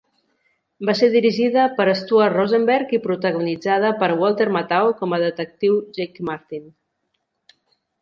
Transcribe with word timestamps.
Va 0.87 0.95
ser 0.99 1.09
dirigida 1.15 1.65
per 1.81 1.85
Stuart 1.99 2.35
Rosenberg 2.39 2.97
i 2.99 3.01
protagonitzada 3.05 3.93
per 4.03 4.11
Walter 4.25 4.51
Matthau 4.59 4.93
com 5.05 5.17
a 5.17 5.23
Detectiu 5.29 5.81
Jake 6.01 6.31
Martin. 6.33 6.69